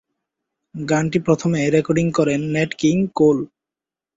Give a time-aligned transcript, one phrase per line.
[0.75, 3.37] গানটি প্রথমে রেকর্ড করেন ন্যাট কিং কোল।